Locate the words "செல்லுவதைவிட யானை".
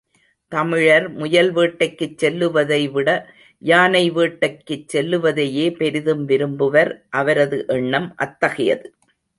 2.23-4.11